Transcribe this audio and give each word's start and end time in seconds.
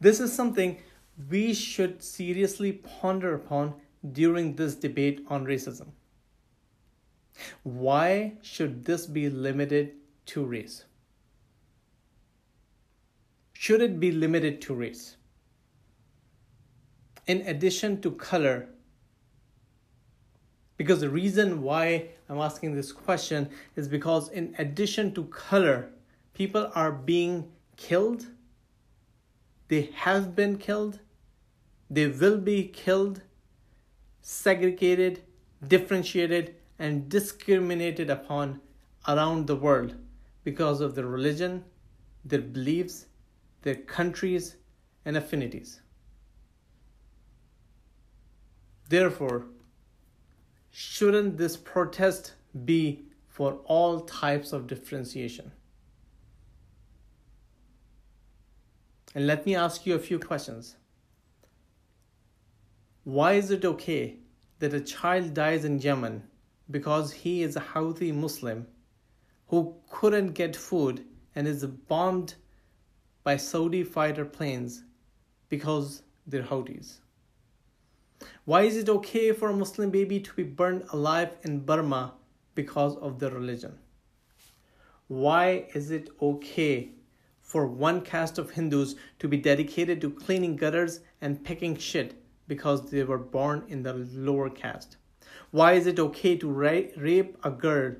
This 0.00 0.20
is 0.20 0.32
something 0.32 0.78
we 1.30 1.54
should 1.54 2.02
seriously 2.02 2.72
ponder 2.72 3.34
upon 3.34 3.74
during 4.12 4.54
this 4.54 4.74
debate 4.74 5.24
on 5.28 5.46
racism. 5.46 5.88
Why 7.62 8.34
should 8.42 8.84
this 8.84 9.06
be 9.06 9.28
limited 9.28 9.94
to 10.26 10.44
race? 10.44 10.84
Should 13.52 13.80
it 13.80 13.98
be 13.98 14.12
limited 14.12 14.60
to 14.62 14.74
race? 14.74 15.16
In 17.26 17.40
addition 17.42 18.00
to 18.02 18.12
color, 18.12 18.68
because 20.76 21.00
the 21.00 21.08
reason 21.08 21.62
why 21.62 22.10
I'm 22.28 22.38
asking 22.38 22.74
this 22.74 22.92
question 22.92 23.48
is 23.74 23.88
because, 23.88 24.28
in 24.28 24.54
addition 24.58 25.14
to 25.14 25.24
color, 25.24 25.90
people 26.34 26.70
are 26.74 26.92
being 26.92 27.50
killed, 27.76 28.26
they 29.68 29.90
have 29.94 30.34
been 30.36 30.58
killed, 30.58 31.00
they 31.90 32.06
will 32.06 32.38
be 32.38 32.68
killed, 32.68 33.22
segregated, 34.22 35.22
differentiated, 35.66 36.54
and 36.78 37.08
discriminated 37.08 38.10
upon 38.10 38.60
around 39.08 39.46
the 39.46 39.56
world 39.56 39.94
because 40.44 40.80
of 40.80 40.94
their 40.94 41.06
religion, 41.06 41.64
their 42.24 42.40
beliefs, 42.40 43.06
their 43.62 43.74
countries, 43.74 44.56
and 45.04 45.16
affinities. 45.16 45.80
Therefore, 48.88 49.46
shouldn't 50.70 51.38
this 51.38 51.56
protest 51.56 52.34
be 52.64 53.06
for 53.28 53.54
all 53.64 54.00
types 54.00 54.52
of 54.52 54.66
differentiation? 54.66 55.50
And 59.16 59.26
let 59.26 59.46
me 59.46 59.54
ask 59.56 59.86
you 59.86 59.94
a 59.94 59.98
few 59.98 60.18
questions. 60.18 60.76
Why 63.04 63.32
is 63.32 63.50
it 63.50 63.64
okay 63.64 64.18
that 64.58 64.74
a 64.74 64.80
child 64.80 65.32
dies 65.32 65.64
in 65.64 65.78
Yemen 65.78 66.22
because 66.70 67.14
he 67.14 67.42
is 67.42 67.56
a 67.56 67.60
Houthi 67.60 68.12
Muslim 68.12 68.66
who 69.46 69.74
couldn't 69.88 70.32
get 70.32 70.54
food 70.54 71.06
and 71.34 71.48
is 71.48 71.64
bombed 71.64 72.34
by 73.24 73.38
Saudi 73.38 73.84
fighter 73.84 74.26
planes 74.26 74.82
because 75.48 76.02
they're 76.26 76.42
Houthis? 76.42 76.98
Why 78.44 78.64
is 78.64 78.76
it 78.76 78.90
okay 78.90 79.32
for 79.32 79.48
a 79.48 79.56
Muslim 79.56 79.88
baby 79.88 80.20
to 80.20 80.34
be 80.34 80.42
burned 80.42 80.84
alive 80.92 81.38
in 81.42 81.60
Burma 81.60 82.12
because 82.54 82.96
of 82.96 83.18
their 83.18 83.30
religion? 83.30 83.78
Why 85.08 85.68
is 85.72 85.90
it 85.90 86.10
okay 86.20 86.90
for 87.46 87.64
one 87.68 88.00
caste 88.00 88.38
of 88.38 88.50
Hindus 88.50 88.96
to 89.20 89.28
be 89.28 89.36
dedicated 89.36 90.00
to 90.00 90.10
cleaning 90.10 90.56
gutters 90.56 90.98
and 91.20 91.44
picking 91.44 91.76
shit 91.76 92.20
because 92.48 92.90
they 92.90 93.04
were 93.04 93.18
born 93.18 93.62
in 93.68 93.84
the 93.84 93.94
lower 93.94 94.50
caste? 94.50 94.96
Why 95.52 95.74
is 95.74 95.86
it 95.86 96.00
okay 96.00 96.36
to 96.38 96.50
ra- 96.50 96.90
rape 96.96 97.38
a 97.44 97.50
girl 97.50 97.94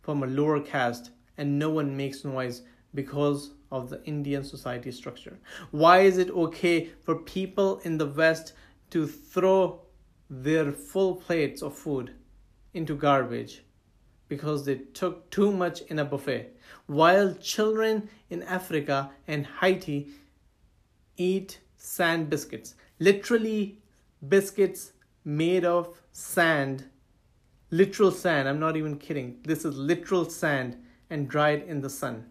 from 0.00 0.22
a 0.22 0.26
lower 0.26 0.58
caste 0.58 1.10
and 1.36 1.58
no 1.58 1.68
one 1.68 1.94
makes 1.94 2.24
noise 2.24 2.62
because 2.94 3.50
of 3.70 3.90
the 3.90 4.02
Indian 4.04 4.42
society 4.42 4.90
structure? 4.90 5.38
Why 5.70 6.00
is 6.00 6.16
it 6.16 6.30
okay 6.30 6.92
for 7.02 7.16
people 7.16 7.78
in 7.84 7.98
the 7.98 8.06
West 8.06 8.54
to 8.90 9.06
throw 9.06 9.82
their 10.30 10.72
full 10.72 11.16
plates 11.16 11.60
of 11.60 11.76
food 11.76 12.14
into 12.72 12.96
garbage 12.96 13.64
because 14.32 14.64
they 14.64 14.76
took 14.94 15.28
too 15.28 15.52
much 15.52 15.82
in 15.82 15.98
a 15.98 16.04
buffet, 16.06 16.56
while 16.86 17.34
children 17.34 18.08
in 18.30 18.42
Africa 18.44 19.10
and 19.28 19.46
Haiti 19.60 20.08
eat 21.18 21.58
sand 21.76 22.30
biscuits. 22.30 22.74
Literally, 22.98 23.82
biscuits 24.26 24.92
made 25.22 25.66
of 25.66 25.94
sand, 26.12 26.86
literal 27.70 28.10
sand. 28.10 28.48
I'm 28.48 28.58
not 28.58 28.74
even 28.74 28.96
kidding. 28.96 29.36
This 29.44 29.66
is 29.66 29.76
literal 29.76 30.24
sand 30.24 30.78
and 31.10 31.28
dried 31.28 31.64
in 31.64 31.82
the 31.82 31.90
sun. 31.90 32.24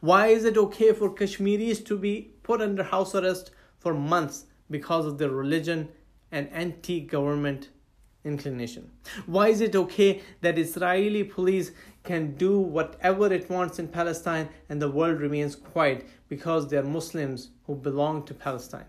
Why 0.00 0.28
is 0.28 0.46
it 0.46 0.56
okay 0.56 0.94
for 0.94 1.12
Kashmiris 1.12 1.80
to 1.84 1.98
be 1.98 2.30
put 2.42 2.62
under 2.62 2.84
house 2.84 3.14
arrest 3.14 3.50
for 3.78 3.92
months 3.92 4.46
because 4.70 5.04
of 5.04 5.18
their 5.18 5.28
religion 5.28 5.90
and 6.32 6.48
anti 6.48 7.00
government 7.00 7.68
inclination? 8.28 8.90
Why 9.26 9.48
is 9.48 9.60
it 9.60 9.74
okay 9.74 10.22
that 10.42 10.58
Israeli 10.58 11.24
police 11.24 11.72
can 12.04 12.34
do 12.36 12.58
whatever 12.58 13.32
it 13.32 13.50
wants 13.50 13.78
in 13.78 13.88
Palestine 13.88 14.48
and 14.68 14.80
the 14.80 14.90
world 14.90 15.20
remains 15.20 15.56
quiet 15.56 16.06
because 16.28 16.68
they 16.68 16.76
are 16.76 16.84
Muslims 16.84 17.50
who 17.66 17.74
belong 17.74 18.24
to 18.26 18.34
Palestine? 18.34 18.86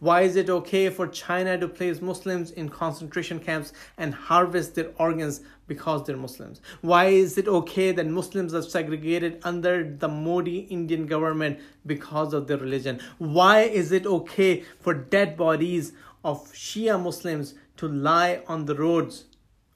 Why 0.00 0.22
is 0.22 0.36
it 0.36 0.50
okay 0.50 0.88
for 0.90 1.06
China 1.06 1.58
to 1.58 1.68
place 1.68 2.00
Muslims 2.00 2.50
in 2.50 2.68
concentration 2.68 3.38
camps 3.38 3.72
and 3.96 4.14
harvest 4.14 4.74
their 4.74 4.90
organs 4.98 5.40
because 5.66 6.04
they're 6.04 6.16
Muslims? 6.16 6.60
Why 6.80 7.06
is 7.06 7.38
it 7.38 7.48
okay 7.48 7.92
that 7.92 8.06
Muslims 8.06 8.54
are 8.54 8.62
segregated 8.62 9.40
under 9.44 9.84
the 9.84 10.08
Modi 10.08 10.60
Indian 10.60 11.06
government 11.06 11.60
because 11.86 12.32
of 12.32 12.46
their 12.46 12.58
religion? 12.58 13.00
Why 13.18 13.60
is 13.60 13.92
it 13.92 14.06
okay 14.06 14.64
for 14.80 14.94
dead 14.94 15.36
bodies 15.36 15.92
of 16.24 16.50
Shia 16.52 17.00
Muslims 17.00 17.54
to 17.78 17.88
lie 17.88 18.42
on 18.46 18.66
the 18.66 18.74
roads 18.74 19.24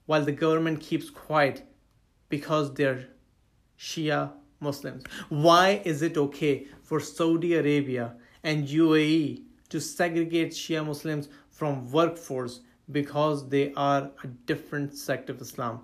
while 0.06 0.24
the 0.24 0.32
government 0.32 0.80
keeps 0.80 1.08
quiet 1.08 1.62
because 2.28 2.74
they're 2.74 3.06
Shia 3.78 4.32
Muslims? 4.60 5.04
Why 5.28 5.80
is 5.84 6.02
it 6.02 6.16
okay 6.16 6.66
for 6.82 7.00
Saudi 7.00 7.54
Arabia 7.54 8.14
and 8.42 8.66
UAE 8.66 9.42
to 9.70 9.80
segregate 9.80 10.50
Shia 10.50 10.84
Muslims 10.84 11.28
from 11.50 11.90
workforce 11.90 12.60
because 12.90 13.48
they 13.48 13.72
are 13.74 14.10
a 14.22 14.26
different 14.26 14.96
sect 14.96 15.30
of 15.30 15.40
Islam? 15.40 15.80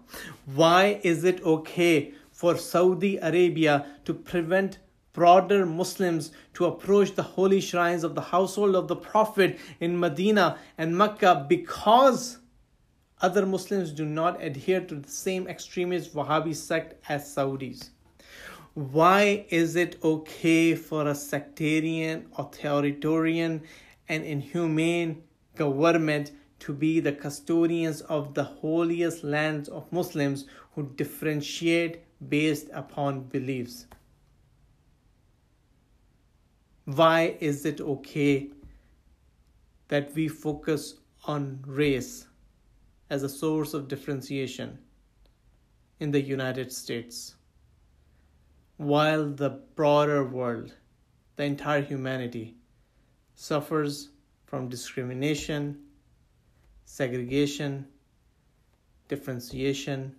Why 0.55 1.01
is 1.03 1.25
it 1.25 1.43
okay 1.43 2.13
for 2.33 2.57
Saudi 2.57 3.17
Arabia 3.19 3.87
to 4.05 4.15
prevent 4.15 4.79
broader 5.13 5.67
Muslims 5.67 6.33
to 6.55 6.67
approach 6.67 7.15
the 7.15 7.23
holy 7.23 7.61
shrines 7.61 8.05
of 8.05 8.15
the 8.15 8.21
household 8.21 8.77
of 8.77 8.89
the 8.89 8.97
Prophet 8.97 9.59
in 9.81 9.99
Medina 9.99 10.59
and 10.77 10.97
Mecca 10.97 11.47
because 11.49 12.39
other 13.21 13.45
Muslims 13.45 13.91
do 13.91 14.05
not 14.05 14.43
adhere 14.43 14.81
to 14.81 14.95
the 14.95 15.11
same 15.11 15.49
extremist 15.49 16.15
Wahhabi 16.15 16.55
sect 16.55 16.95
as 17.09 17.25
Saudis? 17.35 17.91
Why 18.75 19.45
is 19.49 19.75
it 19.75 19.97
okay 20.05 20.77
for 20.77 21.09
a 21.09 21.15
sectarian, 21.15 22.27
authoritarian, 22.39 23.63
and 24.09 24.25
inhumane 24.25 25.25
government 25.57 26.31
to 26.61 26.73
be 26.73 27.01
the 27.01 27.13
custodians 27.13 28.03
of 28.03 28.35
the 28.35 28.45
holiest 28.45 29.25
lands 29.25 29.69
of 29.69 29.91
Muslims 29.93 30.47
who 30.75 30.85
differentiate 30.95 32.05
based 32.29 32.69
upon 32.73 33.23
beliefs? 33.23 33.87
Why 36.89 37.37
is 37.41 37.67
it 37.67 37.81
okay 37.81 38.49
that 39.89 40.15
we 40.15 40.29
focus 40.29 40.95
on 41.25 41.63
race 41.67 42.27
as 43.11 43.23
a 43.23 43.29
source 43.29 43.75
of 43.75 43.89
differentiation 43.89 44.79
in 46.01 46.11
the 46.11 46.21
United 46.21 46.73
States? 46.73 47.35
while 48.79 49.29
the 49.29 49.51
broader 49.75 50.25
world, 50.25 50.73
the 51.35 51.43
entire 51.43 51.83
humanity, 51.83 52.57
suffers 53.35 54.11
from 54.47 54.69
discrimination, 54.69 55.77
segregation, 56.85 57.85
differentiation, 59.09 60.15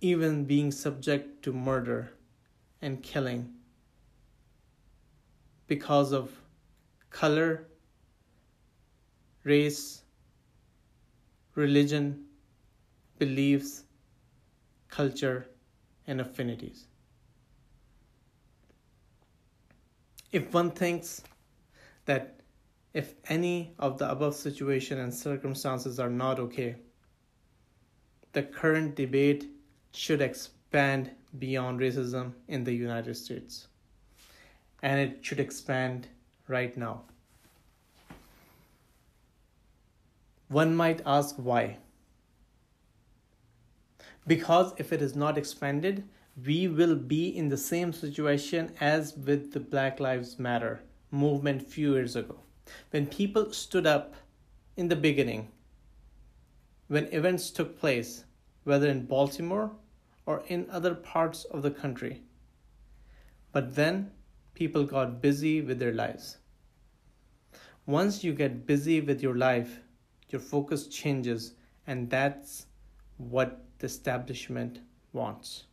even 0.00 0.44
being 0.44 0.72
subject 0.72 1.40
to 1.44 1.52
murder 1.52 2.12
and 2.82 3.04
killing 3.04 3.54
because 5.68 6.12
of 6.12 6.30
color, 7.10 7.68
race, 9.44 10.02
religion, 11.54 12.24
beliefs, 13.18 13.84
culture, 14.88 15.48
and 16.06 16.20
affinities. 16.20 16.88
if 20.32 20.52
one 20.52 20.70
thinks 20.70 21.22
that 22.04 22.40
if 22.94 23.14
any 23.28 23.74
of 23.78 23.98
the 23.98 24.10
above 24.10 24.34
situation 24.34 24.98
and 24.98 25.12
circumstances 25.12 25.98
are 25.98 26.10
not 26.10 26.38
okay, 26.38 26.76
the 28.32 28.42
current 28.42 28.94
debate 28.94 29.48
should 29.92 30.20
expand 30.20 31.10
beyond 31.38 31.80
racism 31.80 32.32
in 32.48 32.64
the 32.64 32.72
United 32.72 33.14
States. 33.14 33.68
And 34.82 35.00
it 35.00 35.18
should 35.22 35.40
expand 35.40 36.08
right 36.46 36.76
now. 36.76 37.02
One 40.48 40.74
might 40.74 41.02
ask 41.04 41.36
why. 41.36 41.78
Because 44.26 44.72
if 44.76 44.92
it 44.92 45.02
is 45.02 45.16
not 45.16 45.36
expanded, 45.36 46.08
we 46.46 46.68
will 46.68 46.94
be 46.94 47.36
in 47.36 47.48
the 47.48 47.56
same 47.56 47.92
situation 47.92 48.72
as 48.80 49.16
with 49.16 49.52
the 49.52 49.60
Black 49.60 49.98
Lives 49.98 50.38
Matter 50.38 50.80
movement 51.10 51.62
few 51.62 51.94
years 51.94 52.14
ago. 52.14 52.38
When 52.90 53.06
people 53.06 53.52
stood 53.52 53.86
up 53.86 54.14
in 54.76 54.88
the 54.88 54.96
beginning, 54.96 55.48
when 56.86 57.12
events 57.12 57.50
took 57.50 57.78
place, 57.78 58.24
whether 58.64 58.88
in 58.88 59.06
Baltimore 59.06 59.72
or 60.26 60.42
in 60.46 60.68
other 60.70 60.94
parts 60.94 61.44
of 61.44 61.62
the 61.62 61.70
country. 61.70 62.22
But 63.52 63.74
then 63.74 64.10
people 64.58 64.82
got 64.82 65.22
busy 65.22 65.60
with 65.60 65.78
their 65.78 65.92
lives. 65.92 66.38
Once 67.86 68.24
you 68.24 68.32
get 68.32 68.66
busy 68.66 69.00
with 69.00 69.22
your 69.22 69.36
life, 69.36 69.78
your 70.30 70.40
focus 70.40 70.88
changes, 70.88 71.52
and 71.86 72.10
that's 72.10 72.66
what 73.18 73.62
the 73.78 73.86
establishment 73.86 74.80
wants 75.12 75.64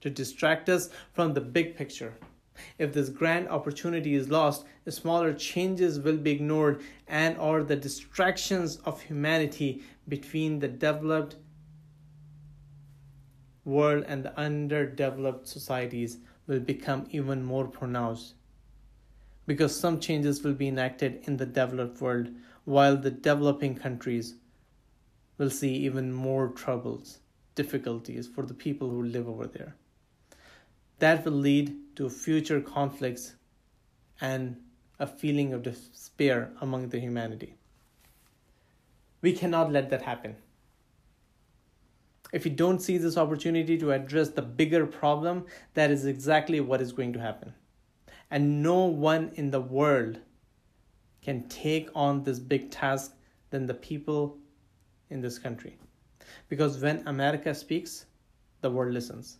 to 0.00 0.08
distract 0.08 0.68
us 0.68 0.88
from 1.14 1.34
the 1.34 1.40
big 1.40 1.76
picture. 1.76 2.14
If 2.78 2.92
this 2.92 3.08
grand 3.08 3.48
opportunity 3.48 4.14
is 4.14 4.28
lost, 4.28 4.64
the 4.84 4.92
smaller 4.92 5.32
changes 5.32 5.98
will 5.98 6.16
be 6.16 6.30
ignored 6.30 6.82
and 7.08 7.36
or 7.38 7.64
the 7.64 7.74
distractions 7.74 8.76
of 8.84 9.02
humanity 9.02 9.82
between 10.06 10.60
the 10.60 10.68
developed 10.68 11.36
world 13.64 14.04
and 14.06 14.22
the 14.22 14.38
underdeveloped 14.38 15.48
societies 15.48 16.18
will 16.46 16.60
become 16.60 17.06
even 17.10 17.42
more 17.42 17.66
pronounced 17.66 18.34
because 19.46 19.78
some 19.78 20.00
changes 20.00 20.42
will 20.42 20.54
be 20.54 20.68
enacted 20.68 21.20
in 21.24 21.36
the 21.36 21.46
developed 21.46 22.00
world 22.00 22.28
while 22.64 22.96
the 22.96 23.10
developing 23.10 23.74
countries 23.74 24.34
will 25.38 25.50
see 25.50 25.74
even 25.74 26.12
more 26.12 26.48
troubles, 26.48 27.20
difficulties 27.54 28.26
for 28.26 28.44
the 28.44 28.54
people 28.54 28.90
who 28.90 29.02
live 29.02 29.28
over 29.28 29.46
there. 29.46 29.76
That 30.98 31.24
will 31.24 31.32
lead 31.32 31.76
to 31.96 32.08
future 32.10 32.60
conflicts 32.60 33.36
and 34.20 34.56
a 34.98 35.06
feeling 35.06 35.52
of 35.52 35.62
despair 35.62 36.50
among 36.60 36.88
the 36.88 36.98
humanity. 36.98 37.54
We 39.20 39.32
cannot 39.32 39.70
let 39.70 39.90
that 39.90 40.02
happen. 40.02 40.36
If 42.32 42.44
you 42.44 42.50
don't 42.50 42.80
see 42.80 42.98
this 42.98 43.16
opportunity 43.16 43.78
to 43.78 43.92
address 43.92 44.30
the 44.30 44.42
bigger 44.42 44.86
problem, 44.86 45.46
that 45.74 45.90
is 45.90 46.06
exactly 46.06 46.60
what 46.60 46.80
is 46.80 46.92
going 46.92 47.12
to 47.12 47.20
happen. 47.20 47.54
And 48.30 48.62
no 48.62 48.84
one 48.84 49.30
in 49.34 49.50
the 49.50 49.60
world 49.60 50.18
can 51.22 51.48
take 51.48 51.88
on 51.94 52.24
this 52.24 52.38
big 52.38 52.70
task 52.70 53.14
than 53.50 53.66
the 53.66 53.74
people 53.74 54.38
in 55.10 55.20
this 55.20 55.38
country. 55.38 55.78
Because 56.48 56.78
when 56.78 57.06
America 57.06 57.54
speaks, 57.54 58.06
the 58.60 58.70
world 58.70 58.92
listens. 58.92 59.38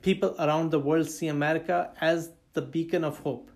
People 0.00 0.34
around 0.38 0.70
the 0.70 0.78
world 0.78 1.08
see 1.08 1.28
America 1.28 1.92
as 2.00 2.30
the 2.54 2.62
beacon 2.62 3.04
of 3.04 3.18
hope, 3.18 3.50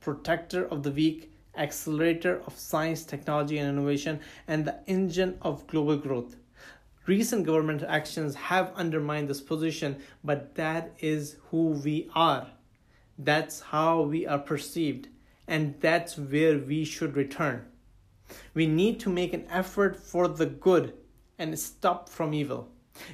protector 0.00 0.66
of 0.68 0.82
the 0.82 0.90
weak, 0.90 1.30
accelerator 1.56 2.42
of 2.46 2.56
science, 2.56 3.04
technology, 3.04 3.58
and 3.58 3.68
innovation, 3.68 4.20
and 4.46 4.64
the 4.64 4.78
engine 4.86 5.36
of 5.42 5.66
global 5.66 5.96
growth. 5.96 6.36
Recent 7.08 7.46
government 7.46 7.82
actions 7.88 8.34
have 8.34 8.70
undermined 8.74 9.28
this 9.28 9.40
position, 9.40 9.96
but 10.22 10.54
that 10.56 10.92
is 11.00 11.36
who 11.48 11.68
we 11.68 12.10
are. 12.14 12.48
That's 13.18 13.60
how 13.60 14.02
we 14.02 14.26
are 14.26 14.38
perceived, 14.38 15.08
and 15.46 15.74
that's 15.80 16.18
where 16.18 16.58
we 16.58 16.84
should 16.84 17.16
return. 17.16 17.64
We 18.52 18.66
need 18.66 19.00
to 19.00 19.08
make 19.08 19.32
an 19.32 19.46
effort 19.50 19.96
for 19.96 20.28
the 20.28 20.44
good 20.44 20.92
and 21.38 21.58
stop 21.58 22.10
from 22.10 22.34
evil. 22.34 22.68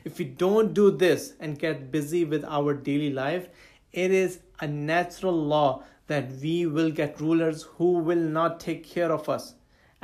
If 0.05 0.19
we 0.19 0.25
don't 0.25 0.75
do 0.75 0.90
this 0.90 1.35
and 1.38 1.56
get 1.56 1.93
busy 1.93 2.25
with 2.25 2.44
our 2.47 2.75
daily 2.75 3.11
life, 3.12 3.49
it 3.93 4.11
is 4.11 4.40
a 4.58 4.67
natural 4.67 5.40
law 5.40 5.85
that 6.08 6.32
we 6.43 6.67
will 6.67 6.90
get 6.90 7.20
rulers 7.20 7.62
who 7.62 7.93
will 7.99 8.17
not 8.17 8.58
take 8.58 8.85
care 8.85 9.12
of 9.12 9.29
us. 9.29 9.55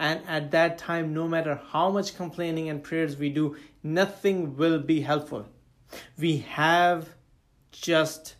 And 0.01 0.23
at 0.27 0.51
that 0.53 0.79
time, 0.79 1.13
no 1.13 1.29
matter 1.29 1.61
how 1.73 1.91
much 1.91 2.17
complaining 2.17 2.71
and 2.71 2.83
prayers 2.83 3.19
we 3.19 3.29
do, 3.29 3.57
nothing 3.83 4.57
will 4.57 4.79
be 4.79 5.03
helpful. 5.03 5.47
We 6.17 6.39
have 6.39 7.11
just, 7.71 8.37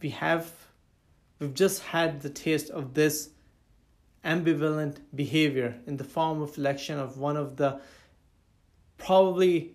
we 0.00 0.10
have, 0.10 0.52
we've 1.40 1.52
just 1.52 1.82
had 1.82 2.20
the 2.20 2.30
taste 2.30 2.70
of 2.70 2.94
this 2.94 3.30
ambivalent 4.24 4.98
behavior 5.12 5.80
in 5.88 5.96
the 5.96 6.04
form 6.04 6.42
of 6.42 6.56
election 6.56 7.00
of 7.00 7.18
one 7.18 7.36
of 7.36 7.56
the 7.56 7.80
probably 8.98 9.72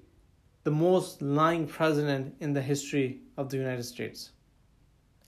the 0.63 0.71
most 0.71 1.21
lying 1.21 1.67
president 1.67 2.33
in 2.39 2.53
the 2.53 2.61
history 2.61 3.19
of 3.35 3.49
the 3.49 3.57
United 3.57 3.83
States. 3.83 4.31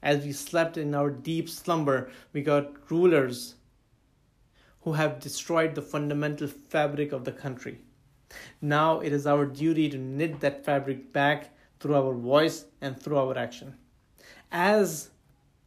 As 0.02 0.24
we 0.24 0.32
slept 0.32 0.78
in 0.78 0.96
our 0.96 1.10
deep 1.10 1.50
slumber, 1.50 2.10
we 2.32 2.42
got 2.42 2.90
rulers 2.90 3.56
who 4.82 4.94
have 4.94 5.20
destroyed 5.20 5.76
the 5.76 5.82
fundamental 5.82 6.48
fabric 6.48 7.12
of 7.12 7.26
the 7.26 7.32
country. 7.32 7.80
Now 8.62 9.00
it 9.00 9.12
is 9.12 9.28
our 9.28 9.46
duty 9.46 9.90
to 9.90 9.98
knit 9.98 10.40
that 10.40 10.64
fabric 10.64 11.12
back 11.12 11.54
through 11.80 11.96
our 11.96 12.14
voice 12.14 12.66
and 12.82 13.00
through 13.00 13.18
our 13.18 13.38
action. 13.38 13.76
As 14.52 15.10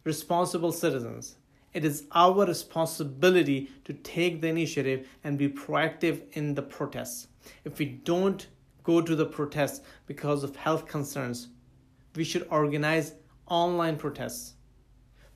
responsible 0.04 0.72
citizens, 0.72 1.36
it 1.74 1.84
is 1.84 2.04
our 2.12 2.46
responsibility 2.46 3.70
to 3.84 3.92
take 3.92 4.40
the 4.40 4.48
initiative 4.48 5.08
and 5.24 5.38
be 5.38 5.48
proactive 5.48 6.22
in 6.32 6.54
the 6.54 6.62
protests. 6.62 7.28
If 7.64 7.78
we 7.78 7.86
don't 7.86 8.46
go 8.82 9.00
to 9.00 9.16
the 9.16 9.26
protests 9.26 9.80
because 10.06 10.44
of 10.44 10.56
health 10.56 10.86
concerns, 10.86 11.48
we 12.14 12.24
should 12.24 12.46
organize 12.50 13.14
online 13.52 13.96
protests. 13.96 14.54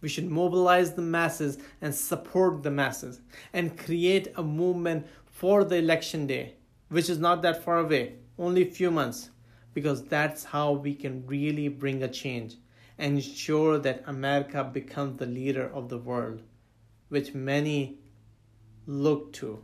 We 0.01 0.09
should 0.09 0.31
mobilize 0.31 0.95
the 0.95 1.03
masses 1.03 1.59
and 1.83 1.95
support 1.95 2.63
the 2.63 2.71
masses 2.71 3.21
and 3.53 3.79
create 3.79 4.29
a 4.37 4.43
movement 4.43 5.07
for 5.27 5.65
the 5.65 5.77
election 5.77 6.27
day, 6.27 6.55
which 6.89 7.11
is 7.11 7.19
not 7.19 7.43
that 7.43 7.63
far 7.63 7.79
away, 7.79 8.15
only 8.39 8.63
a 8.63 8.71
few 8.71 8.91
months, 8.91 9.31
because 9.75 10.03
that's 10.05 10.45
how 10.45 10.73
we 10.73 10.95
can 10.95 11.27
really 11.27 11.69
bring 11.69 12.03
a 12.03 12.09
change 12.09 12.57
and 12.97 13.17
ensure 13.17 13.79
that 13.79 14.03
America 14.07 14.65
becomes 14.65 15.19
the 15.19 15.27
leader 15.27 15.71
of 15.75 15.91
the 15.91 15.99
world, 15.99 16.41
which 17.11 17.35
many 17.35 17.99
look 18.87 19.33
to 19.35 19.62